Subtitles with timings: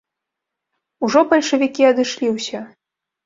[1.07, 2.59] Ужо бальшавікі адышлі ўсе.